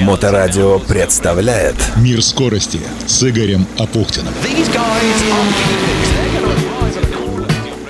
Моторадио 0.00 0.78
представляет 0.78 1.76
Мир 1.96 2.22
скорости 2.22 2.80
с 3.06 3.22
Игорем 3.22 3.66
Апухтиным. 3.78 4.32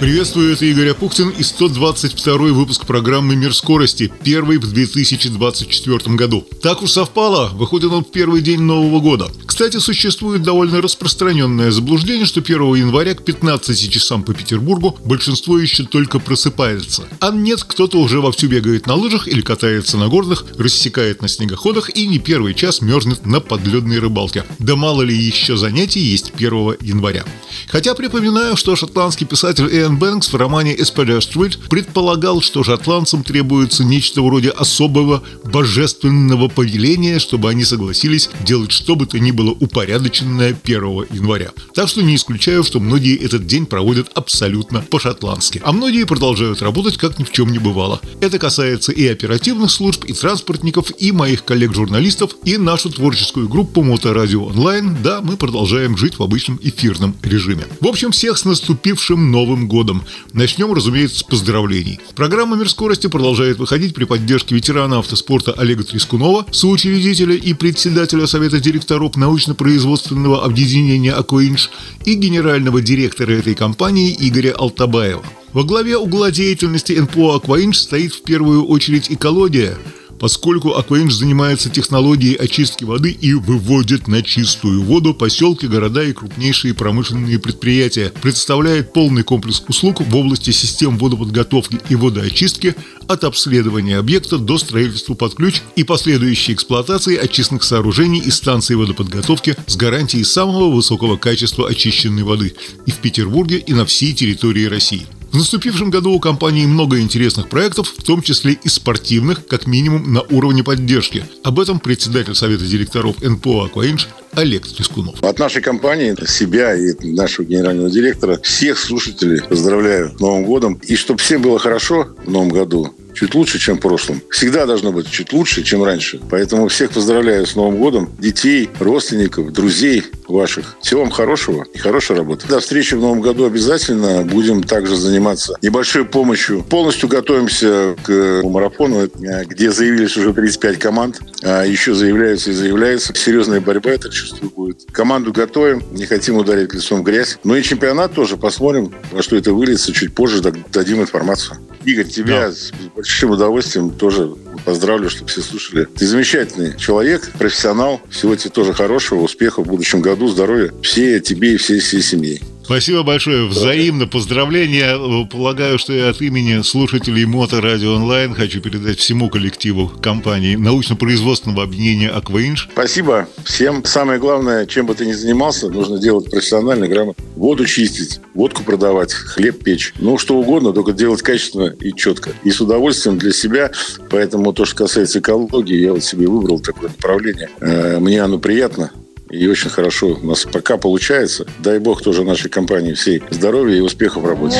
Приветствую, 0.00 0.52
это 0.52 0.66
Игорь 0.66 0.91
Апухтин 0.91 1.30
и 1.30 1.43
122 1.43 2.34
выпуск 2.52 2.84
программы 2.86 3.34
«Мир 3.34 3.54
скорости», 3.54 4.12
первый 4.23 4.59
в 4.59 4.70
2024 4.70 6.16
году. 6.16 6.46
Так 6.62 6.82
уж 6.82 6.90
совпало, 6.90 7.48
выходит 7.54 7.93
он 7.93 8.04
в 8.04 8.11
первый 8.11 8.43
день 8.43 8.61
Нового 8.61 9.00
года. 9.00 9.29
Кстати, 9.57 9.79
существует 9.79 10.43
довольно 10.43 10.82
распространенное 10.82 11.70
заблуждение, 11.70 12.27
что 12.27 12.41
1 12.41 12.75
января 12.75 13.14
к 13.14 13.25
15 13.25 13.91
часам 13.91 14.23
по 14.23 14.34
Петербургу 14.34 14.98
большинство 15.02 15.59
еще 15.59 15.84
только 15.84 16.18
просыпается. 16.18 17.09
А 17.20 17.30
нет, 17.30 17.64
кто-то 17.64 17.98
уже 17.98 18.20
вовсю 18.20 18.48
бегает 18.48 18.87
на 18.87 18.96
лыжах 18.96 19.27
или 19.27 19.41
катается 19.41 19.96
на 19.96 20.09
горных, 20.09 20.45
рассекает 20.59 21.23
на 21.23 21.29
снегоходах 21.29 21.88
и 21.96 22.06
не 22.06 22.19
первый 22.19 22.52
час 22.52 22.82
мерзнет 22.82 23.24
на 23.24 23.41
подледной 23.41 23.98
рыбалке. 23.98 24.45
Да 24.59 24.77
мало 24.77 25.01
ли 25.01 25.16
еще 25.16 25.57
занятий 25.57 26.01
есть 26.01 26.32
1 26.37 26.77
января. 26.82 27.24
Хотя 27.68 27.95
припоминаю, 27.95 28.59
что 28.59 28.77
шотландский 28.77 29.27
писатель 29.27 29.68
Иэн 29.68 29.96
Бэнкс 29.96 30.34
в 30.34 30.37
романе 30.37 30.79
«Эспедер 30.79 31.23
Стрит» 31.23 31.59
предполагал, 31.70 32.43
что 32.43 32.62
шотландцам 32.62 33.24
требуется 33.24 33.84
нечто 33.84 34.20
вроде 34.20 34.51
особого 34.51 35.23
божественного 35.45 36.48
повеления, 36.48 37.18
чтобы 37.18 37.48
они 37.48 37.65
согласились 37.65 38.29
делать 38.45 38.70
что 38.70 38.96
бы 38.96 39.07
то 39.07 39.18
ни 39.18 39.30
было 39.30 39.45
упорядоченное 39.52 40.56
1 40.62 40.82
января. 41.10 41.52
Так 41.74 41.88
что 41.88 42.02
не 42.02 42.16
исключаю, 42.16 42.64
что 42.64 42.80
многие 42.80 43.16
этот 43.16 43.46
день 43.46 43.66
проводят 43.66 44.10
абсолютно 44.14 44.80
по-шотландски. 44.80 45.60
А 45.64 45.73
многие 45.73 46.04
продолжают 46.04 46.62
работать, 46.62 46.96
как 46.96 47.18
ни 47.18 47.24
в 47.24 47.32
чем 47.32 47.51
не 47.51 47.59
бывало. 47.59 48.01
Это 48.20 48.38
касается 48.38 48.92
и 48.92 49.06
оперативных 49.06 49.70
служб, 49.70 50.04
и 50.04 50.12
транспортников, 50.12 50.93
и 50.98 51.12
моих 51.12 51.45
коллег-журналистов, 51.45 52.37
и 52.45 52.56
нашу 52.56 52.90
творческую 52.90 53.48
группу 53.48 53.82
Моторадио 53.82 54.45
Онлайн. 54.45 54.96
Да, 55.02 55.21
мы 55.23 55.37
продолжаем 55.37 55.96
жить 55.96 56.18
в 56.18 56.23
обычном 56.23 56.59
эфирном 56.62 57.15
режиме. 57.23 57.66
В 57.80 57.87
общем, 57.87 58.10
всех 58.10 58.38
с 58.38 58.45
наступившим 58.45 59.30
Новым 59.30 59.68
годом. 59.68 60.04
Начнем, 60.32 60.73
разумеется, 60.73 61.21
с 61.21 61.23
поздравлений. 61.23 62.01
Программа 62.15 62.56
«Мир 62.56 62.68
скорости» 62.68 63.06
продолжает 63.06 63.59
выходить 63.59 63.95
при 63.95 64.04
поддержке 64.04 64.54
ветерана 64.54 64.99
автоспорта 64.99 65.53
Олега 65.53 65.84
Трескунова, 65.84 66.47
соучредителя 66.53 67.34
и 67.34 67.54
председателя 67.54 68.26
Совета 68.26 68.60
директоров 68.60 69.16
научно-производственного 69.37 70.44
объединения 70.44 71.12
«Акваинж» 71.12 71.70
и 72.04 72.15
генерального 72.15 72.81
директора 72.81 73.32
этой 73.32 73.54
компании 73.54 74.16
Игоря 74.19 74.53
Алтабаева. 74.53 75.25
Во 75.53 75.62
главе 75.62 75.98
угла 75.98 76.31
деятельности 76.31 76.93
НПО 76.93 77.37
«Акваинж» 77.37 77.78
стоит 77.78 78.15
в 78.15 78.22
первую 78.22 78.65
очередь 78.65 79.10
экология– 79.10 79.76
поскольку 80.19 80.75
Акваинж 80.75 81.12
занимается 81.12 81.70
технологией 81.70 82.34
очистки 82.34 82.84
воды 82.84 83.10
и 83.10 83.34
выводит 83.34 84.09
на 84.09 84.22
чистую 84.22 84.82
воду 84.82 85.14
поселки, 85.14 85.66
города 85.66 86.03
и 86.03 86.12
крупнейшие 86.12 86.75
промышленные 86.75 87.38
предприятия, 87.38 88.12
представляет 88.22 88.92
полный 88.92 89.22
комплекс 89.22 89.62
услуг 89.69 90.00
в 90.00 90.16
области 90.16 90.50
систем 90.50 90.98
водоподготовки 90.98 91.81
и 91.88 91.94
водоочистки 91.94 92.75
от 93.09 93.25
обследования 93.25 93.98
объекта 93.98 94.38
до 94.38 94.59
строительства 94.59 95.14
под 95.14 95.34
ключ 95.34 95.62
и 95.76 95.84
последующей 95.84 96.54
эксплуатации 96.54 97.16
очистных 97.16 97.62
сооружений 97.62 98.20
и 98.20 98.31
станций 98.31 98.76
водоподготовки 98.76 99.56
с 99.66 99.76
гарантией 99.76 100.25
самого 100.25 100.70
высокого 100.70 101.16
качества 101.16 101.69
очищенной 101.69 102.22
воды 102.22 102.54
и 102.87 102.91
в 102.91 102.97
Петербурге, 102.97 103.59
и 103.59 103.72
на 103.72 103.87
всей 103.87 104.12
территории 104.12 104.64
России. 104.64 105.06
В 105.37 105.38
наступившем 105.38 105.91
году 105.91 106.12
у 106.12 106.19
компании 106.19 106.65
много 106.65 106.98
интересных 106.98 107.50
проектов, 107.50 107.92
в 107.94 108.03
том 108.03 108.22
числе 108.22 108.54
и 108.54 108.70
спортивных, 108.70 109.47
как 109.47 109.66
минимум 109.66 110.15
на 110.15 110.22
уровне 110.22 110.65
поддержки. 110.65 111.26
Об 111.43 111.60
этом 111.60 111.78
председатель 111.78 112.34
Совета 112.34 112.65
директоров 112.65 113.20
НПО 113.20 113.66
«Акваинж» 113.66 114.09
Олег 114.32 114.66
Трескунов. 114.66 115.22
От 115.22 115.38
нашей 115.38 115.61
компании, 115.61 116.16
себя 116.27 116.75
и 116.75 116.94
нашего 117.12 117.44
генерального 117.44 117.91
директора, 117.91 118.41
всех 118.43 118.78
слушателей 118.78 119.43
поздравляю 119.43 120.16
с 120.16 120.21
Новым 120.21 120.47
годом. 120.47 120.81
И 120.87 120.97
чтобы 120.97 121.21
всем 121.21 121.43
было 121.43 121.59
хорошо 121.59 122.09
в 122.25 122.31
Новом 122.31 122.49
году, 122.49 122.94
чуть 123.16 123.34
лучше, 123.34 123.59
чем 123.59 123.78
в 123.78 123.81
прошлом. 123.81 124.22
Всегда 124.31 124.66
должно 124.66 124.93
быть 124.93 125.10
чуть 125.10 125.32
лучше, 125.32 125.62
чем 125.62 125.82
раньше. 125.82 126.21
Поэтому 126.31 126.69
всех 126.69 126.91
поздравляю 126.91 127.47
с 127.47 127.56
Новым 127.56 127.78
годом. 127.78 128.10
Детей, 128.19 128.71
родственников, 128.78 129.53
друзей 129.53 130.04
ваших. 130.28 130.77
Всего 130.82 131.00
вам 131.03 131.10
хорошего 131.10 131.65
и 131.72 131.78
хорошей 131.78 132.16
работы. 132.16 132.47
До 132.49 132.60
встречи 132.60 132.94
в 132.94 133.00
Новом 133.00 133.21
году 133.21 133.47
обязательно. 133.47 134.22
Будем 134.22 134.62
также 134.62 134.97
заниматься 134.97 135.56
небольшой 135.62 136.05
помощью. 136.05 136.62
Полностью 136.62 137.09
готовимся 137.09 137.97
к 138.05 138.43
марафону, 138.44 139.09
где 139.47 139.71
заявились 139.71 140.16
уже 140.16 140.34
35 140.34 140.78
команд. 140.78 141.21
А 141.43 141.65
еще 141.65 141.94
заявляются 141.94 142.50
и 142.50 142.55
заявляются. 142.55 143.15
Серьезная 143.15 143.60
борьба, 143.60 143.97
так 143.97 144.12
чувствую, 144.12 144.50
будет. 144.50 144.84
Команду 144.93 145.32
готовим. 145.32 145.82
Не 145.93 146.06
хотим 146.06 146.37
ударить 146.37 146.75
лицом 146.75 147.00
в 147.00 147.05
грязь. 147.05 147.38
Ну 147.44 147.56
и 147.56 147.62
чемпионат 147.62 148.12
тоже. 148.12 148.37
Посмотрим, 148.37 148.94
во 149.12 149.22
что 149.22 149.37
это 149.37 149.53
выльется. 149.53 149.93
Чуть 149.93 150.15
позже 150.15 150.43
дадим 150.72 151.00
информацию. 151.00 151.56
Игорь, 151.87 152.09
тебя 152.09 152.49
да. 152.49 152.53
с 152.53 152.73
большим 152.95 153.31
удовольствием 153.31 153.91
тоже 153.91 154.35
поздравлю, 154.65 155.09
чтобы 155.09 155.31
все 155.31 155.41
слушали. 155.41 155.85
Ты 155.85 156.05
замечательный 156.05 156.77
человек, 156.77 157.31
профессионал. 157.39 158.01
Всего 158.11 158.35
тебе 158.35 158.51
тоже 158.51 158.73
хорошего, 158.73 159.21
успехов 159.21 159.67
в 159.67 159.69
будущем 159.69 160.01
году, 160.01 160.27
здоровья. 160.27 160.73
Все 160.83 161.21
тебе 161.21 161.55
и 161.55 161.57
всей, 161.57 161.79
всей 161.79 162.03
семье. 162.03 162.41
Спасибо 162.66 163.04
большое. 163.04 163.47
Взаимно 163.47 164.09
поздравления. 164.09 164.99
Полагаю, 165.27 165.78
что 165.78 165.93
я 165.93 166.09
от 166.09 166.21
имени 166.21 166.62
слушателей 166.62 167.25
Мото 167.25 167.60
Радио 167.60 167.94
Онлайн 167.94 168.34
хочу 168.34 168.60
передать 168.60 168.99
всему 168.99 169.31
коллективу 169.31 169.87
компании 170.03 170.56
научно-производственного 170.56 171.62
объединения 171.62 172.09
«Акваинж». 172.09 172.69
Спасибо 172.72 173.28
всем. 173.44 173.84
Самое 173.84 174.19
главное, 174.19 174.66
чем 174.66 174.87
бы 174.87 174.97
ты 174.97 175.06
ни 175.06 175.12
занимался, 175.12 175.69
нужно 175.69 176.00
делать 176.00 176.28
профессионально, 176.28 176.88
грамотно. 176.88 177.25
Воду 177.37 177.66
чистить, 177.66 178.19
водку 178.34 178.65
продавать, 178.65 179.12
хлеб 179.12 179.62
печь. 179.62 179.94
Ну, 180.00 180.19
что 180.19 180.37
угодно, 180.37 180.72
только 180.72 180.91
делать 180.91 181.22
качественно 181.22 181.72
и 181.78 181.93
четко. 181.93 182.31
И 182.43 182.50
с 182.50 182.60
удовольствием 182.60 183.16
для 183.16 183.31
себя. 183.31 183.71
Поэтому 184.10 184.53
то, 184.53 184.65
что 184.65 184.75
касается 184.75 185.21
экологии, 185.21 185.78
я 185.78 185.93
вот 185.93 186.03
себе 186.03 186.26
выбрал 186.26 186.59
такое 186.59 186.88
направление. 186.88 187.49
Э, 187.60 188.00
мне 188.00 188.21
оно 188.21 188.41
приятно 188.41 188.91
и 189.37 189.47
очень 189.47 189.71
хорошо 189.71 190.19
у 190.21 190.27
нас 190.27 190.45
пока 190.45 190.77
получается. 190.77 191.47
Дай 191.59 191.79
бог 191.79 192.03
тоже 192.03 192.25
нашей 192.25 192.51
компании 192.51 192.95
всей 192.95 193.23
здоровья 193.31 193.77
и 193.77 193.81
успехов 193.81 194.23
в 194.23 194.27
работе. 194.27 194.59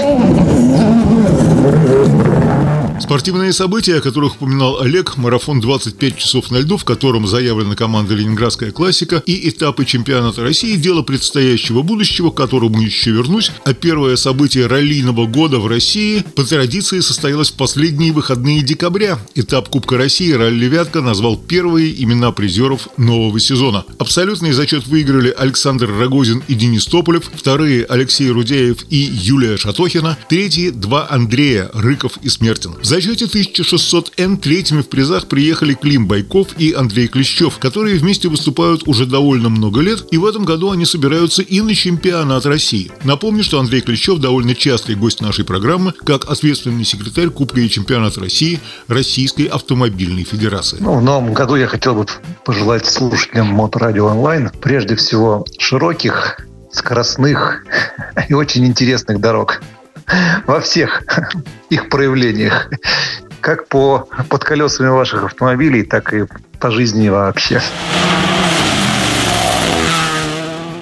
Спортивные 2.99 3.53
события, 3.53 3.97
о 3.97 4.01
которых 4.01 4.37
упоминал 4.37 4.81
Олег, 4.81 5.17
марафон 5.17 5.61
25 5.61 6.17
часов 6.17 6.51
на 6.51 6.59
льду, 6.59 6.77
в 6.79 6.85
котором 6.85 7.27
заявлена 7.27 7.77
команда 7.77 8.15
«Ленинградская 8.15 8.71
классика» 8.71 9.23
и 9.27 9.49
этапы 9.49 9.85
чемпионата 9.85 10.43
России– 10.43 10.77
дело 10.77 11.03
предстоящего 11.03 11.83
будущего, 11.83 12.31
к 12.31 12.37
которому 12.37 12.81
еще 12.81 13.11
вернусь, 13.11 13.53
а 13.65 13.75
первое 13.75 14.17
событие 14.17 14.67
раллийного 14.67 15.27
года 15.27 15.59
в 15.59 15.67
России 15.67 16.25
по 16.35 16.43
традиции 16.43 17.01
состоялось 17.01 17.51
в 17.51 17.55
последние 17.55 18.13
выходные 18.13 18.63
декабря. 18.63 19.19
Этап 19.35 19.69
Кубка 19.69 19.99
России 19.99 20.33
«Ралли 20.33 20.67
Вятка» 20.67 21.03
назвал 21.03 21.37
первые 21.37 22.03
имена 22.03 22.33
призеров 22.33 22.89
нового 22.97 23.39
сезона. 23.39 23.85
Абсолютный 23.99 24.53
зачет 24.53 24.87
выиграли 24.87 25.35
Александр 25.37 25.91
Рогозин 25.91 26.43
и 26.49 26.55
Денис 26.55 26.87
Тополев, 26.87 27.31
вторые– 27.35 27.85
Алексей 27.89 28.31
Рудяев 28.31 28.79
и 28.89 28.97
Юлия 28.97 29.59
Шатохина, 29.59 30.17
третьи– 30.29 30.71
два 30.71 31.07
Андрея– 31.11 31.71
Рыков 31.75 32.19
и 32.23 32.29
Смертин. 32.29 32.73
В 32.87 32.89
зачете 32.89 33.25
1600Н 33.25 34.37
третьими 34.37 34.81
в 34.81 34.89
призах 34.89 35.27
приехали 35.27 35.75
Клим 35.75 36.07
Байков 36.07 36.57
и 36.57 36.73
Андрей 36.73 37.09
Клещев, 37.09 37.59
которые 37.59 37.99
вместе 37.99 38.29
выступают 38.29 38.87
уже 38.87 39.07
довольно 39.07 39.49
много 39.49 39.81
лет, 39.81 40.05
и 40.13 40.19
в 40.19 40.25
этом 40.25 40.45
году 40.45 40.71
они 40.71 40.87
собираются 40.87 41.43
и 41.43 41.61
на 41.63 41.75
чемпионат 41.75 42.47
России. 42.47 42.93
Напомню, 43.03 43.43
что 43.43 43.59
Андрей 43.59 43.81
Клещев 43.81 44.21
довольно 44.21 44.55
частый 44.55 44.95
гость 44.95 45.21
нашей 45.21 45.45
программы, 45.45 45.95
как 46.05 46.31
ответственный 46.31 46.85
секретарь 46.85 47.31
Кубка 47.31 47.59
и 47.59 47.69
чемпионата 47.69 48.21
России 48.21 48.61
Российской 48.87 49.47
автомобильной 49.47 50.23
федерации. 50.23 50.77
Ну, 50.79 50.95
в 51.01 51.03
новом 51.03 51.33
году 51.33 51.57
я 51.57 51.67
хотел 51.67 51.97
бы 51.97 52.07
пожелать 52.45 52.87
слушателям 52.87 53.49
Моторадио 53.49 54.07
онлайн 54.07 54.53
прежде 54.63 54.95
всего 54.95 55.45
широких, 55.59 56.39
скоростных 56.71 57.65
и 58.29 58.35
очень 58.35 58.65
интересных 58.65 59.21
дорог 59.21 59.61
во 60.47 60.61
всех 60.61 61.03
их 61.71 61.89
проявлениях. 61.89 62.71
Как 63.41 63.69
по, 63.69 64.09
под 64.29 64.45
колесами 64.45 64.89
ваших 64.89 65.25
автомобилей, 65.25 65.83
так 65.85 66.13
и 66.13 66.27
по 66.59 66.71
жизни 66.71 67.09
вообще. 67.09 67.61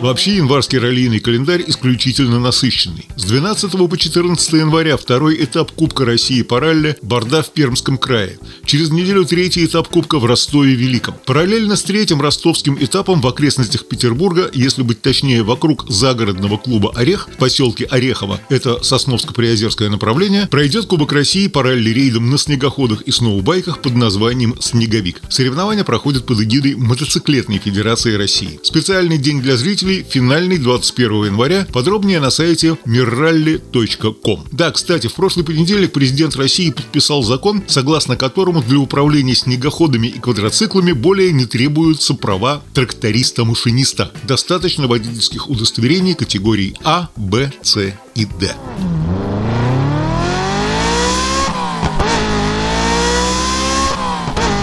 Вообще 0.04 0.36
январский 0.36 0.78
раллийный 0.78 1.18
календарь 1.18 1.64
исключительно 1.66 2.38
насыщенный. 2.38 3.08
С 3.16 3.24
12 3.24 3.88
по 3.88 3.96
14 3.96 4.52
января 4.52 4.98
второй 4.98 5.42
этап 5.42 5.72
Кубка 5.72 6.04
России 6.04 6.42
по 6.42 6.60
ралли 6.60 6.98
Борда 7.00 7.42
в 7.42 7.50
Пермском 7.54 7.96
крае. 7.96 8.38
Через 8.66 8.90
неделю 8.90 9.24
третий 9.24 9.64
этап 9.64 9.88
Кубка 9.88 10.18
в 10.18 10.26
Ростове-Великом. 10.26 11.14
Параллельно 11.24 11.74
с 11.74 11.84
третьим 11.84 12.20
ростовским 12.20 12.76
этапом 12.78 13.22
в 13.22 13.26
окрестностях 13.26 13.88
Петербурга, 13.88 14.50
если 14.52 14.82
быть 14.82 15.00
точнее, 15.00 15.42
вокруг 15.42 15.86
загородного 15.88 16.58
клуба 16.58 16.92
«Орех» 16.94 17.30
в 17.32 17.38
поселке 17.38 17.86
Орехово, 17.86 18.42
это 18.50 18.80
Сосновско-Приозерское 18.82 19.88
направление, 19.88 20.48
пройдет 20.48 20.84
Кубок 20.84 21.12
России 21.12 21.46
по 21.48 21.62
ралли-рейдам 21.62 22.28
на 22.28 22.36
снегоходах 22.36 23.00
и 23.00 23.10
сноубайках 23.10 23.80
под 23.80 23.94
названием 23.94 24.54
«Снеговик». 24.60 25.22
Соревнования 25.30 25.82
проходят 25.82 26.26
под 26.26 26.42
эгидой 26.42 26.74
Мотоциклетной 26.74 27.56
Федерации 27.56 28.16
России. 28.16 28.60
Специальный 28.62 29.16
день 29.16 29.40
для 29.40 29.56
зрителей– 29.56 29.93
финальный 30.02 30.58
21 30.58 31.26
января. 31.26 31.66
Подробнее 31.72 32.20
на 32.20 32.30
сайте 32.30 32.76
mirrally.com. 32.86 34.44
Да, 34.50 34.70
кстати, 34.70 35.06
в 35.06 35.14
прошлый 35.14 35.44
понедельник 35.44 35.92
президент 35.92 36.36
России 36.36 36.70
подписал 36.70 37.22
закон, 37.22 37.62
согласно 37.66 38.16
которому 38.16 38.62
для 38.62 38.78
управления 38.78 39.34
снегоходами 39.34 40.08
и 40.08 40.18
квадроциклами 40.18 40.92
более 40.92 41.32
не 41.32 41.46
требуются 41.46 42.14
права 42.14 42.62
тракториста-машиниста. 42.74 44.12
Достаточно 44.24 44.86
водительских 44.86 45.48
удостоверений 45.48 46.14
категорий 46.14 46.74
А, 46.84 47.08
Б, 47.16 47.52
С 47.62 47.92
и 48.14 48.24
Д. 48.24 48.54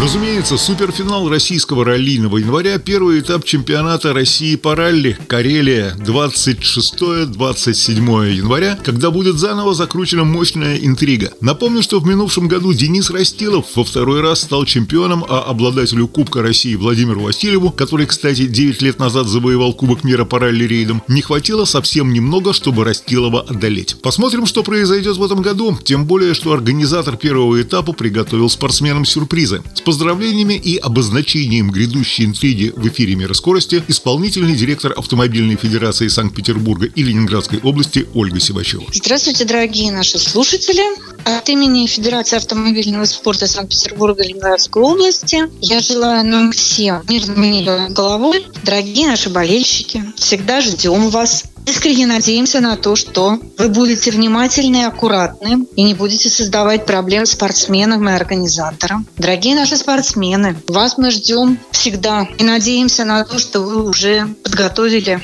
Разумеется, 0.01 0.57
суперфинал 0.57 1.30
российского 1.30 1.86
раллийного 1.86 2.38
января– 2.38 2.80
первый 2.83 3.19
этап 3.19 3.45
чемпионата 3.45 4.13
России 4.13 4.56
по 4.56 4.75
ралли 4.75 5.15
«Карелия» 5.27 5.95
26-27 6.00 8.31
января, 8.31 8.80
когда 8.83 9.12
будет 9.12 9.38
заново 9.38 9.75
закручена 9.75 10.24
мощная 10.24 10.77
интрига. 10.77 11.33
Напомню, 11.39 11.83
что 11.83 12.00
в 12.00 12.07
минувшем 12.07 12.48
году 12.48 12.74
Денис 12.74 13.12
Растилов 13.12 13.68
во 13.75 13.83
второй 13.83 14.21
раз 14.21 14.42
стал 14.42 14.65
чемпионом, 14.65 15.24
а 15.30 15.44
обладателю 15.44 16.07
Кубка 16.07 16.42
России 16.42 16.74
Владимиру 16.74 17.21
Васильеву, 17.21 17.69
который, 17.69 18.07
кстати, 18.07 18.48
9 18.48 18.81
лет 18.81 18.98
назад 18.98 19.27
завоевал 19.27 19.74
Кубок 19.74 20.03
мира 20.03 20.25
по 20.25 20.39
ралли-рейдам, 20.39 21.03
не 21.07 21.21
хватило 21.21 21.65
совсем 21.65 22.12
немного, 22.12 22.53
чтобы 22.53 22.86
Растилова 22.86 23.42
одолеть. 23.42 23.98
Посмотрим, 24.01 24.48
что 24.48 24.63
произойдет 24.63 25.18
в 25.18 25.24
этом 25.24 25.44
году, 25.44 25.77
тем 25.83 26.07
более, 26.07 26.33
что 26.33 26.53
организатор 26.53 27.18
первого 27.18 27.62
этапа 27.62 27.94
приготовил 27.94 28.50
спортсменам 28.50 29.06
сюрпризы. 29.06 29.62
Поздравлениями 29.91 30.53
и 30.53 30.77
обозначением 30.77 31.69
грядущей 31.69 32.23
интриги 32.23 32.71
в 32.73 32.88
эфире 32.88 33.15
«Мира 33.15 33.33
скорости» 33.33 33.83
исполнительный 33.89 34.55
директор 34.55 34.93
Автомобильной 34.95 35.57
Федерации 35.57 36.07
Санкт-Петербурга 36.07 36.85
и 36.85 37.03
Ленинградской 37.03 37.59
области 37.59 38.07
Ольга 38.13 38.39
Сивачева. 38.39 38.85
Здравствуйте, 38.93 39.43
дорогие 39.43 39.91
наши 39.91 40.17
слушатели. 40.17 40.81
От 41.25 41.49
имени 41.49 41.88
Федерации 41.88 42.38
автомобильного 42.38 43.03
спорта 43.03 43.47
Санкт-Петербурга 43.47 44.23
и 44.23 44.29
Ленинградской 44.29 44.81
области 44.81 45.43
я 45.59 45.81
желаю 45.81 46.25
нам 46.25 46.53
всем 46.53 47.01
мирного 47.09 47.43
неба 47.43 47.88
головой. 47.89 48.45
Дорогие 48.63 49.07
наши 49.07 49.29
болельщики, 49.29 50.05
всегда 50.15 50.61
ждем 50.61 51.09
вас 51.09 51.43
Искренне 51.66 52.06
надеемся 52.06 52.60
на 52.60 52.75
то, 52.75 52.96
что 52.96 53.40
вы 53.58 53.69
будете 53.69 54.12
внимательны 54.12 54.78
и 54.78 54.84
аккуратны 54.84 55.66
и 55.75 55.84
не 55.84 55.94
будете 55.94 56.30
создавать 56.30 56.86
проблем 56.86 57.25
спортсменам 57.25 58.08
и 58.10 58.12
организаторам. 58.12 59.06
Дорогие 59.18 59.56
наши 59.56 59.78
спортсмены, 59.78 60.58
вас 60.68 60.98
мы 60.98 61.12
ждем 61.12 61.60
всегда 61.72 62.28
и 62.38 62.44
надеемся 62.44 63.06
на 63.06 63.24
то, 63.24 63.40
что 63.40 63.62
вы 63.62 63.88
уже 63.88 64.28
подготовили 64.44 65.22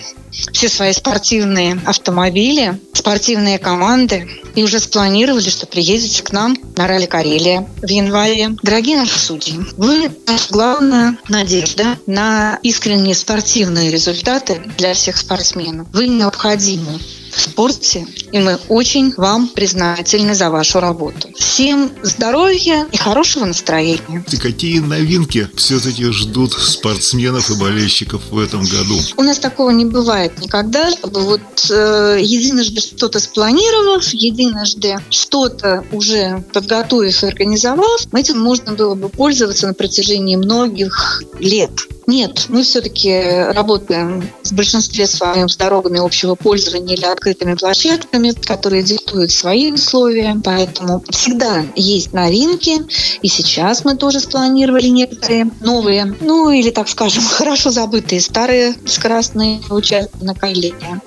все 0.51 0.69
свои 0.69 0.93
спортивные 0.93 1.79
автомобили, 1.85 2.79
спортивные 2.93 3.59
команды 3.59 4.27
и 4.55 4.63
уже 4.63 4.79
спланировали, 4.79 5.49
что 5.49 5.67
приедете 5.67 6.23
к 6.23 6.31
нам 6.31 6.57
на 6.75 6.87
ралли 6.87 7.05
Карелия 7.05 7.67
в 7.81 7.87
январе. 7.87 8.55
Дорогие 8.63 8.97
наши 8.97 9.19
судьи, 9.19 9.59
вы 9.77 10.11
наша 10.25 10.47
главная 10.49 11.17
надежда 11.29 11.97
на 12.05 12.59
искренние 12.63 13.15
спортивные 13.15 13.91
результаты 13.91 14.61
для 14.77 14.93
всех 14.93 15.17
спортсменов. 15.17 15.87
Вы 15.93 16.07
необходимы 16.07 16.99
в 17.37 17.41
спорте, 17.41 18.07
и 18.31 18.39
мы 18.39 18.59
очень 18.67 19.13
вам 19.15 19.47
признательны 19.47 20.33
за 20.33 20.49
вашу 20.49 20.79
работу. 20.79 21.29
Всем 21.37 21.91
здоровья 22.01 22.87
и 22.91 22.97
хорошего 22.97 23.45
настроения. 23.45 24.25
И 24.31 24.37
какие 24.37 24.79
новинки 24.79 25.47
все-таки 25.55 26.05
ждут 26.11 26.53
спортсменов 26.53 27.51
и 27.51 27.55
болельщиков 27.55 28.21
в 28.31 28.39
этом 28.39 28.63
году? 28.63 28.99
У 29.17 29.21
нас 29.21 29.37
такого 29.37 29.69
не 29.69 29.85
бывает 29.85 30.39
никогда, 30.39 30.91
чтобы 30.91 31.21
вот 31.21 31.41
э, 31.69 32.17
единожды 32.21 32.81
что-то 32.81 33.19
спланировав, 33.19 34.07
единожды 34.13 34.97
что-то 35.11 35.85
уже 35.91 36.43
подготовив 36.53 37.23
и 37.23 37.27
организовав, 37.27 38.01
этим 38.13 38.39
можно 38.39 38.73
было 38.73 38.95
бы 38.95 39.09
пользоваться 39.09 39.67
на 39.67 39.73
протяжении 39.73 40.35
многих 40.35 41.23
лет. 41.39 41.71
Нет, 42.07 42.45
мы 42.47 42.63
все-таки 42.63 43.21
работаем 43.51 44.29
в 44.41 44.53
большинстве 44.53 45.07
своем 45.07 45.49
с 45.49 45.57
дорогами 45.57 45.99
общего 45.99 46.35
пользования 46.35 46.95
или 46.95 47.03
открытыми 47.03 47.55
площадками, 47.55 48.31
которые 48.31 48.81
диктуют 48.81 49.29
свои 49.29 49.73
условия. 49.73 50.39
Поэтому 50.41 51.03
всегда 51.09 51.65
есть 51.75 52.13
новинки. 52.13 52.77
И 53.21 53.27
сейчас 53.27 53.83
мы 53.83 53.97
тоже 53.97 54.21
спланировали 54.21 54.87
некоторые 54.87 55.51
новые, 55.59 56.15
ну 56.21 56.49
или, 56.49 56.69
так 56.69 56.87
скажем, 56.87 57.23
хорошо 57.29 57.71
забытые 57.71 58.21
старые 58.21 58.73
скоростные 58.85 59.59
участки 59.69 60.23
на 60.23 60.33
Кайлине. 60.33 61.01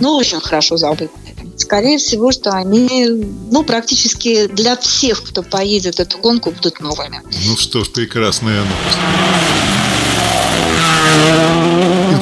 Но 0.00 0.16
очень 0.16 0.40
хорошо 0.40 0.78
забытые. 0.78 1.10
Скорее 1.58 1.98
всего, 1.98 2.32
что 2.32 2.52
они, 2.52 3.06
ну, 3.50 3.62
практически 3.64 4.46
для 4.46 4.76
всех, 4.78 5.22
кто 5.24 5.42
поедет 5.42 6.00
эту 6.00 6.16
гонку, 6.18 6.50
будут 6.50 6.80
новыми. 6.80 7.20
Ну 7.46 7.56
что 7.58 7.84
ж, 7.84 7.90
прекрасная 7.90 8.60
новость. 8.60 9.51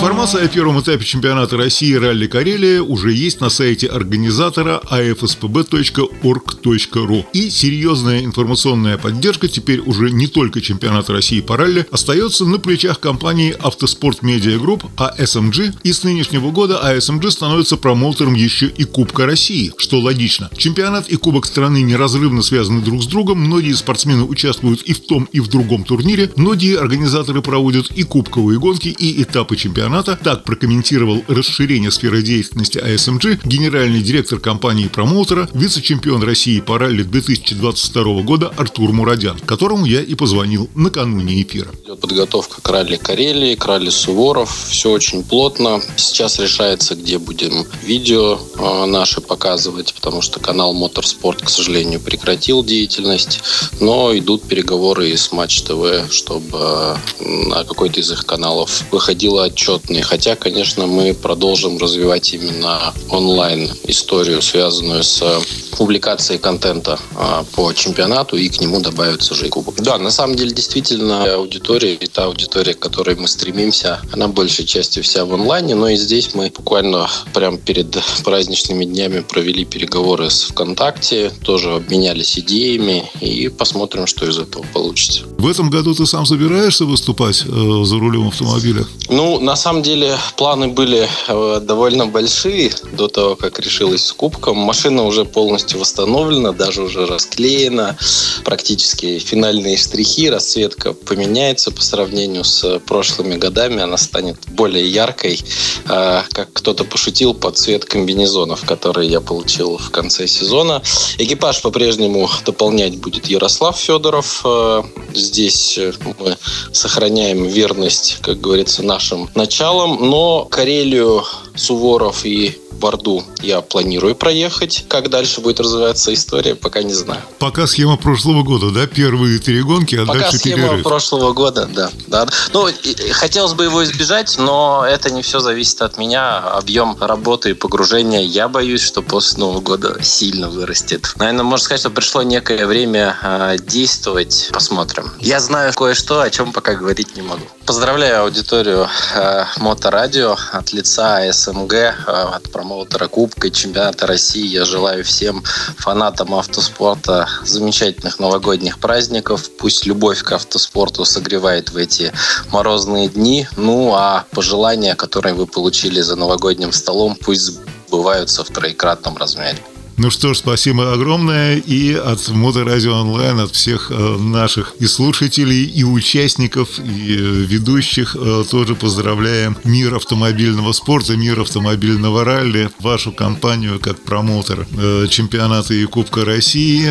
Информация 0.00 0.46
о 0.46 0.48
первом 0.48 0.80
этапе 0.80 1.04
чемпионата 1.04 1.58
России 1.58 1.92
«Ралли 1.92 2.26
Карелия» 2.26 2.80
уже 2.80 3.12
есть 3.12 3.42
на 3.42 3.50
сайте 3.50 3.86
организатора 3.86 4.80
afspb.org.ru. 4.90 7.26
И 7.34 7.50
серьезная 7.50 8.24
информационная 8.24 8.96
поддержка 8.96 9.46
теперь 9.46 9.80
уже 9.80 10.10
не 10.10 10.26
только 10.26 10.62
чемпионата 10.62 11.12
России 11.12 11.42
по 11.42 11.58
ралли 11.58 11.86
остается 11.90 12.46
на 12.46 12.58
плечах 12.58 12.98
компании 12.98 13.54
«Автоспорт 13.60 14.22
Медиа 14.22 14.58
Групп» 14.58 14.86
ASMG. 14.96 15.74
И 15.82 15.92
с 15.92 16.02
нынешнего 16.02 16.50
года 16.50 16.80
ASMG 16.82 17.30
становится 17.30 17.76
промоутером 17.76 18.32
еще 18.32 18.68
и 18.68 18.84
Кубка 18.84 19.26
России, 19.26 19.70
что 19.76 20.00
логично. 20.00 20.48
Чемпионат 20.56 21.10
и 21.10 21.16
Кубок 21.16 21.44
страны 21.44 21.82
неразрывно 21.82 22.40
связаны 22.40 22.80
друг 22.80 23.02
с 23.02 23.06
другом, 23.06 23.40
многие 23.40 23.74
спортсмены 23.74 24.22
участвуют 24.22 24.80
и 24.80 24.94
в 24.94 25.00
том, 25.00 25.28
и 25.30 25.40
в 25.40 25.48
другом 25.48 25.84
турнире, 25.84 26.32
многие 26.36 26.78
организаторы 26.78 27.42
проводят 27.42 27.90
и 27.90 28.02
кубковые 28.02 28.58
гонки, 28.58 28.88
и 28.88 29.22
этапы 29.22 29.56
чемпионата 29.56 29.89
чемпионата. 29.90 30.18
Так 30.22 30.44
прокомментировал 30.44 31.24
расширение 31.26 31.90
сферы 31.90 32.22
деятельности 32.22 32.78
АСМГ 32.78 33.44
генеральный 33.44 34.00
директор 34.00 34.38
компании-промоутера, 34.38 35.48
вице-чемпион 35.52 36.22
России 36.22 36.60
по 36.60 36.78
ралли 36.78 37.02
2022 37.02 38.22
года 38.22 38.52
Артур 38.56 38.92
Мурадян, 38.92 39.38
которому 39.40 39.86
я 39.86 40.00
и 40.00 40.14
позвонил 40.14 40.68
накануне 40.74 41.42
эфира. 41.42 41.68
Подготовка 42.00 42.62
к 42.62 42.68
ралли 42.68 42.96
Карелии, 42.96 43.54
к 43.56 43.66
ралли 43.66 43.90
Суворов. 43.90 44.68
Все 44.68 44.90
очень 44.90 45.24
плотно. 45.24 45.80
Сейчас 45.96 46.38
решается, 46.38 46.94
где 46.94 47.18
будем 47.18 47.66
видео 47.82 48.38
а, 48.58 48.86
наши 48.86 49.20
показывать, 49.20 49.94
потому 49.94 50.22
что 50.22 50.38
канал 50.40 50.72
Моторспорт, 50.72 51.42
к 51.42 51.48
сожалению, 51.48 52.00
прекратил 52.00 52.64
деятельность. 52.64 53.40
Но 53.80 54.16
идут 54.16 54.42
переговоры 54.44 55.16
с 55.16 55.32
Матч 55.32 55.62
ТВ, 55.62 56.12
чтобы 56.12 56.96
на 57.20 57.64
какой-то 57.64 58.00
из 58.00 58.10
их 58.12 58.24
каналов 58.24 58.84
выходил 58.92 59.38
отчет 59.38 59.79
плотные. 59.80 60.02
Хотя, 60.02 60.36
конечно, 60.36 60.86
мы 60.86 61.14
продолжим 61.14 61.78
развивать 61.78 62.32
именно 62.34 62.92
онлайн 63.10 63.70
историю, 63.84 64.42
связанную 64.42 65.02
с 65.02 65.22
публикацией 65.70 66.38
контента 66.38 66.98
а, 67.16 67.44
по 67.54 67.72
чемпионату, 67.72 68.36
и 68.36 68.48
к 68.48 68.60
нему 68.60 68.80
добавится 68.80 69.34
уже 69.34 69.46
и 69.46 69.50
кубок. 69.50 69.80
Да, 69.80 69.98
на 69.98 70.10
самом 70.10 70.36
деле, 70.36 70.52
действительно, 70.52 71.34
аудитория 71.34 71.94
и 71.94 72.06
та 72.06 72.24
аудитория, 72.24 72.74
к 72.74 72.78
которой 72.78 73.16
мы 73.16 73.28
стремимся, 73.28 74.00
она 74.12 74.28
большей 74.28 74.64
частью 74.64 75.02
вся 75.02 75.24
в 75.24 75.32
онлайне, 75.32 75.74
но 75.74 75.88
и 75.88 75.96
здесь 75.96 76.34
мы 76.34 76.50
буквально 76.50 77.08
прямо 77.32 77.58
перед 77.58 77.96
праздничными 78.24 78.84
днями 78.84 79.20
провели 79.20 79.64
переговоры 79.64 80.30
с 80.30 80.42
ВКонтакте, 80.42 81.30
тоже 81.44 81.74
обменялись 81.74 82.38
идеями 82.38 83.10
и 83.20 83.48
посмотрим, 83.48 84.06
что 84.06 84.26
из 84.26 84.38
этого 84.38 84.64
получится. 84.72 85.24
В 85.38 85.46
этом 85.46 85.70
году 85.70 85.94
ты 85.94 86.06
сам 86.06 86.26
собираешься 86.26 86.84
выступать 86.84 87.44
э, 87.46 87.84
за 87.84 87.98
рулем 87.98 88.28
автомобиля? 88.28 88.84
Ну, 89.08 89.40
на 89.40 89.56
самом 89.56 89.82
деле, 89.82 90.16
планы 90.36 90.68
были 90.68 91.08
э, 91.28 91.60
довольно 91.62 92.06
большие 92.06 92.70
до 92.92 93.08
того, 93.08 93.36
как 93.36 93.58
решилась 93.60 94.06
с 94.06 94.12
кубком. 94.12 94.56
Машина 94.56 95.04
уже 95.04 95.24
полностью 95.24 95.59
полностью 95.60 95.80
восстановлена, 95.80 96.52
даже 96.52 96.82
уже 96.82 97.06
расклеена. 97.06 97.96
Практически 98.44 99.18
финальные 99.18 99.76
штрихи, 99.76 100.30
расцветка 100.30 100.94
поменяется 100.94 101.70
по 101.70 101.82
сравнению 101.82 102.44
с 102.44 102.78
прошлыми 102.86 103.36
годами. 103.36 103.82
Она 103.82 103.98
станет 103.98 104.36
более 104.48 104.88
яркой. 104.88 105.38
А, 105.86 106.24
как 106.32 106.52
кто-то 106.52 106.84
пошутил, 106.84 107.34
под 107.34 107.58
цвет 107.58 107.84
комбинезонов, 107.84 108.64
которые 108.64 109.10
я 109.10 109.20
получил 109.20 109.76
в 109.76 109.90
конце 109.90 110.26
сезона. 110.26 110.82
Экипаж 111.18 111.60
по-прежнему 111.60 112.28
дополнять 112.46 112.98
будет 112.98 113.26
Ярослав 113.26 113.76
Федоров. 113.76 114.40
А, 114.44 114.84
здесь 115.14 115.78
мы 116.18 116.36
сохраняем 116.72 117.44
верность, 117.44 118.18
как 118.22 118.40
говорится, 118.40 118.82
нашим 118.82 119.28
началам. 119.34 119.98
Но 120.00 120.46
Карелию 120.46 121.24
Суворов 121.54 122.24
и 122.24 122.56
Борду 122.80 123.22
я 123.42 123.60
планирую 123.60 124.16
проехать. 124.16 124.84
Как 124.88 125.10
дальше 125.10 125.40
будет 125.42 125.49
развиваться 125.58 126.12
история, 126.14 126.54
пока 126.54 126.82
не 126.82 126.94
знаю. 126.94 127.20
Пока 127.38 127.66
схема 127.66 127.96
прошлого 127.96 128.42
года, 128.42 128.70
да? 128.70 128.86
Первые 128.86 129.38
три 129.38 129.62
гонки, 129.62 129.96
а 129.96 130.06
пока 130.06 130.20
дальше 130.20 130.38
схема 130.38 130.68
перерыв. 130.68 130.82
прошлого 130.82 131.32
года, 131.32 131.68
да. 131.74 131.90
да. 132.06 132.26
Ну, 132.52 132.68
хотелось 133.12 133.54
бы 133.54 133.64
его 133.64 133.82
избежать, 133.84 134.36
но 134.38 134.84
это 134.86 135.10
не 135.10 135.22
все 135.22 135.40
зависит 135.40 135.82
от 135.82 135.98
меня. 135.98 136.38
Объем 136.38 136.96
работы 137.00 137.50
и 137.50 137.54
погружения, 137.54 138.20
я 138.20 138.48
боюсь, 138.48 138.82
что 138.82 139.02
после 139.02 139.38
Нового 139.38 139.60
года 139.60 139.96
сильно 140.02 140.48
вырастет. 140.48 141.12
Наверное, 141.16 141.44
можно 141.44 141.64
сказать, 141.64 141.80
что 141.80 141.90
пришло 141.90 142.22
некое 142.22 142.66
время 142.66 143.16
э, 143.22 143.56
действовать. 143.58 144.50
Посмотрим. 144.52 145.12
Я 145.20 145.40
знаю 145.40 145.72
кое-что, 145.72 146.20
о 146.20 146.30
чем 146.30 146.52
пока 146.52 146.74
говорить 146.74 147.16
не 147.16 147.22
могу. 147.22 147.42
Поздравляю 147.64 148.22
аудиторию 148.22 148.88
э, 149.14 149.44
Моторадио 149.58 150.36
от 150.52 150.72
лица 150.72 151.20
СМГ, 151.32 151.72
э, 151.72 151.92
от 152.06 152.50
промоутера 152.50 153.06
Кубка 153.06 153.46
и 153.48 153.52
чемпионата 153.52 154.06
России. 154.06 154.46
Я 154.46 154.64
желаю 154.64 155.04
всем 155.04 155.39
фанатам 155.78 156.34
автоспорта 156.34 157.28
замечательных 157.44 158.18
новогодних 158.18 158.78
праздников. 158.78 159.50
Пусть 159.58 159.86
любовь 159.86 160.22
к 160.22 160.32
автоспорту 160.32 161.04
согревает 161.04 161.70
в 161.70 161.76
эти 161.76 162.12
морозные 162.50 163.08
дни. 163.08 163.48
Ну, 163.56 163.94
а 163.94 164.24
пожелания, 164.30 164.94
которые 164.94 165.34
вы 165.34 165.46
получили 165.46 166.00
за 166.00 166.16
новогодним 166.16 166.72
столом, 166.72 167.16
пусть 167.20 167.60
сбываются 167.88 168.44
в 168.44 168.48
троекратном 168.48 169.16
размере. 169.16 169.58
Ну 170.02 170.08
что 170.08 170.32
ж, 170.32 170.38
спасибо 170.38 170.94
огромное 170.94 171.58
и 171.58 171.92
от 171.92 172.26
Моторадио 172.30 173.02
Онлайн, 173.02 173.38
от 173.38 173.50
всех 173.50 173.90
э, 173.90 174.16
наших 174.16 174.74
и 174.78 174.86
слушателей, 174.86 175.64
и 175.64 175.84
участников, 175.84 176.78
и 176.78 177.16
э, 177.18 177.20
ведущих 177.46 178.16
э, 178.18 178.44
тоже 178.50 178.74
поздравляем 178.76 179.58
мир 179.62 179.94
автомобильного 179.96 180.72
спорта, 180.72 181.18
мир 181.18 181.40
автомобильного 181.40 182.24
ралли, 182.24 182.70
вашу 182.78 183.12
компанию 183.12 183.78
как 183.78 184.00
промоутер 184.00 184.66
чемпионата 185.10 185.74
и 185.74 185.84
Кубка 185.84 186.24
России. 186.24 186.88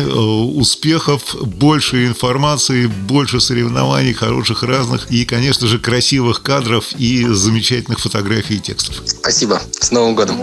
Успехов, 0.60 1.34
больше 1.42 2.06
информации, 2.06 2.86
больше 2.86 3.40
соревнований, 3.40 4.12
хороших 4.12 4.62
разных 4.62 5.10
и, 5.10 5.24
конечно 5.24 5.66
же, 5.66 5.80
красивых 5.80 6.42
кадров 6.42 6.92
и 6.96 7.26
замечательных 7.26 7.98
фотографий 7.98 8.58
и 8.58 8.60
текстов. 8.60 9.02
Спасибо. 9.04 9.60
С 9.80 9.90
Новым 9.90 10.14
годом. 10.14 10.36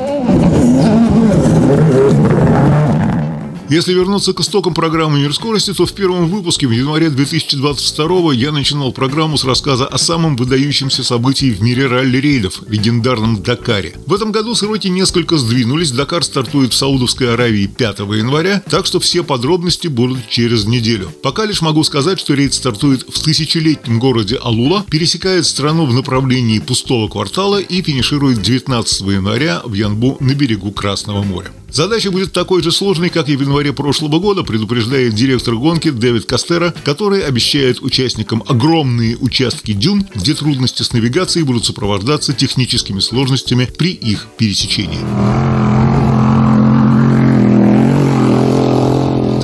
Если 3.70 3.94
вернуться 3.94 4.32
к 4.32 4.40
истокам 4.40 4.74
программы 4.74 5.20
«Мир 5.20 5.34
скорости», 5.34 5.74
то 5.74 5.86
в 5.86 5.92
первом 5.92 6.30
выпуске 6.30 6.68
в 6.68 6.72
январе 6.72 7.10
2022 7.10 8.34
я 8.34 8.54
начинал 8.54 8.94
программу 8.94 9.38
с 9.38 9.44
рассказа 9.44 9.86
о 9.86 9.98
самом 9.98 10.38
выдающемся 10.38 11.04
событии 11.04 11.52
в 11.52 11.62
мире 11.62 11.88
ралли-рейдов– 11.88 12.64
легендарном 12.70 13.44
Дакаре. 13.44 13.94
В 14.06 14.14
этом 14.14 14.32
году 14.32 14.56
сроки 14.56 14.88
несколько 14.88 15.38
сдвинулись, 15.38 15.92
Дакар 15.92 16.24
стартует 16.24 16.72
в 16.72 16.78
Саудовской 16.78 17.34
Аравии 17.34 17.68
5 17.68 18.00
января, 18.00 18.64
так 18.70 18.86
что 18.86 19.02
все 19.02 19.22
подробности 19.22 19.90
будут 19.90 20.30
через 20.30 20.64
неделю. 20.64 21.12
Пока 21.22 21.44
лишь 21.44 21.62
могу 21.62 21.84
сказать, 21.84 22.22
что 22.22 22.36
рейд 22.36 22.54
стартует 22.54 23.06
в 23.10 23.22
тысячелетнем 23.22 24.00
городе 24.00 24.38
Алула, 24.38 24.86
пересекает 24.90 25.46
страну 25.46 25.86
в 25.86 25.94
направлении 25.94 26.60
пустого 26.60 27.10
квартала 27.10 27.60
и 27.60 27.82
финиширует 27.82 28.42
19 28.42 29.02
января 29.02 29.62
в 29.66 29.74
Янбу 29.74 30.16
на 30.22 30.34
берегу 30.36 30.72
Красного 30.72 31.22
моря. 31.24 31.52
Задача 31.70 32.12
будет 32.12 32.32
такой 32.32 32.64
же 32.64 32.72
сложной, 32.72 33.10
как 33.10 33.30
и 33.30 33.36
в 33.36 33.42
январе 33.42 33.74
прошлого 33.74 34.20
года, 34.20 34.44
предупреждает 34.44 35.14
директор 35.14 35.56
гонки 35.56 35.92
Дэвид 35.92 36.26
Кастера, 36.26 36.74
который 36.84 37.26
обещает 37.26 37.82
участникам 37.82 38.44
огромные 38.48 39.18
участки 39.18 39.74
дюн, 39.74 40.06
где 40.16 40.34
трудности 40.34 40.84
с 40.84 40.94
навигацией 40.94 41.46
будут 41.46 41.66
сопровождаться 41.66 42.34
техническими 42.34 43.00
сложностями 43.00 43.68
при 43.78 43.92
их 43.92 44.28
пересечении. 44.38 45.67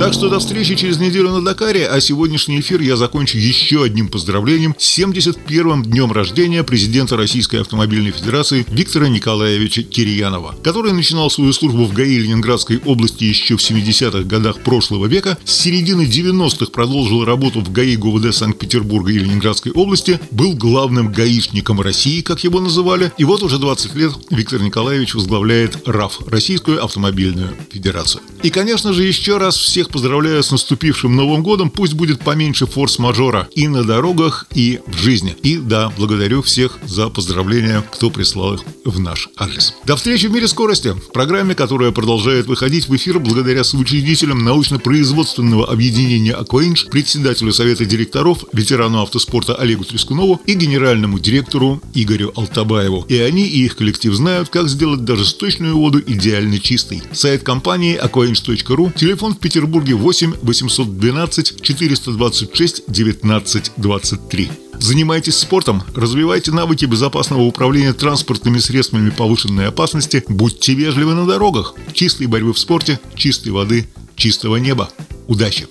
Так 0.04 0.12
что 0.12 0.28
до 0.28 0.38
встречи 0.38 0.74
через 0.74 0.98
неделю 0.98 1.30
на 1.30 1.42
Дакаре, 1.42 1.88
а 1.88 1.98
сегодняшний 1.98 2.60
эфир 2.60 2.82
я 2.82 2.94
закончу 2.94 3.38
еще 3.38 3.84
одним 3.84 4.08
поздравлением 4.08 4.74
с 4.78 4.98
71-м 4.98 5.82
днем 5.82 6.12
рождения 6.12 6.62
президента 6.62 7.16
Российской 7.16 7.62
автомобильной 7.62 8.10
федерации 8.10 8.66
Виктора 8.68 9.08
Николаевича 9.08 9.82
Кирьянова, 9.82 10.56
который 10.62 10.92
начинал 10.92 11.30
свою 11.30 11.54
службу 11.54 11.86
в 11.86 11.94
ГАИ 11.94 12.18
Ленинградской 12.18 12.82
области 12.84 13.24
еще 13.24 13.56
в 13.56 13.60
70-х 13.60 14.24
годах 14.24 14.60
прошлого 14.60 15.06
века, 15.06 15.38
с 15.46 15.52
середины 15.52 16.02
90-х 16.02 16.70
продолжил 16.70 17.24
работу 17.24 17.60
в 17.60 17.72
ГАИ 17.72 17.96
ГУВД 17.96 18.34
Санкт-Петербурга 18.34 19.10
и 19.10 19.18
Ленинградской 19.18 19.72
области, 19.72 20.20
был 20.30 20.52
главным 20.52 21.12
гаишником 21.12 21.80
России, 21.80 22.20
как 22.20 22.44
его 22.44 22.60
называли, 22.60 23.10
и 23.16 23.24
вот 23.24 23.42
уже 23.42 23.56
20 23.56 23.94
лет 23.94 24.12
Виктор 24.28 24.60
Николаевич 24.60 25.14
возглавляет 25.14 25.88
РАФ, 25.88 26.28
Российскую 26.28 26.84
автомобильную 26.84 27.56
федерацию. 27.72 28.20
И, 28.42 28.50
конечно 28.50 28.92
же, 28.92 29.04
еще 29.04 29.38
раз 29.38 29.56
всех 29.56 29.93
поздравляю 29.94 30.42
с 30.42 30.50
наступившим 30.50 31.14
Новым 31.14 31.44
годом. 31.44 31.70
Пусть 31.70 31.94
будет 31.94 32.18
поменьше 32.18 32.66
форс-мажора 32.66 33.46
и 33.54 33.68
на 33.68 33.84
дорогах, 33.84 34.44
и 34.52 34.80
в 34.88 34.98
жизни. 34.98 35.36
И 35.44 35.56
да, 35.56 35.92
благодарю 35.96 36.42
всех 36.42 36.80
за 36.84 37.08
поздравления, 37.10 37.80
кто 37.92 38.10
прислал 38.10 38.54
их 38.54 38.62
в 38.84 38.98
наш 38.98 39.28
адрес. 39.36 39.72
До 39.84 39.94
встречи 39.94 40.26
в 40.26 40.32
мире 40.32 40.48
скорости. 40.48 40.88
В 40.88 41.12
программе, 41.12 41.54
которая 41.54 41.92
продолжает 41.92 42.46
выходить 42.46 42.88
в 42.88 42.96
эфир 42.96 43.20
благодаря 43.20 43.62
соучредителям 43.62 44.42
научно-производственного 44.42 45.70
объединения 45.70 46.32
«Акваинж», 46.32 46.86
председателю 46.86 47.52
Совета 47.52 47.84
директоров, 47.84 48.44
ветерану 48.52 49.00
автоспорта 49.00 49.54
Олегу 49.54 49.84
Трескунову 49.84 50.40
и 50.44 50.54
генеральному 50.54 51.20
директору 51.20 51.80
Игорю 51.94 52.32
Алтабаеву. 52.34 53.06
И 53.08 53.16
они, 53.16 53.46
и 53.46 53.64
их 53.64 53.76
коллектив 53.76 54.12
знают, 54.12 54.48
как 54.48 54.68
сделать 54.68 55.04
даже 55.04 55.24
сточную 55.24 55.76
воду 55.76 56.02
идеально 56.04 56.58
чистой. 56.58 57.04
Сайт 57.12 57.44
компании 57.44 57.96
aquainge.ru, 57.96 58.92
телефон 58.98 59.34
в 59.34 59.38
Петербурге 59.38 59.83
Петербурге 59.84 59.94
8 59.94 60.34
812 60.42 61.62
426 61.62 62.84
19 62.88 63.72
23. 63.76 64.50
Занимайтесь 64.78 65.36
спортом, 65.36 65.82
развивайте 65.94 66.52
навыки 66.52 66.86
безопасного 66.86 67.42
управления 67.42 67.92
транспортными 67.92 68.58
средствами 68.58 69.10
повышенной 69.10 69.68
опасности, 69.68 70.24
будьте 70.28 70.74
вежливы 70.74 71.14
на 71.14 71.26
дорогах. 71.26 71.74
Чистой 71.92 72.26
борьбы 72.26 72.54
в 72.54 72.58
спорте, 72.58 72.98
чистой 73.14 73.50
воды, 73.50 73.86
чистого 74.16 74.56
неба. 74.56 74.88
Удачи! 75.28 75.66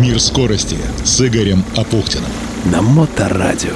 Мир 0.00 0.20
скорости 0.20 0.76
с 1.04 1.20
Игорем 1.20 1.64
Апухтиным. 1.76 2.30
На 2.66 2.82
Моторадио. 2.82 3.74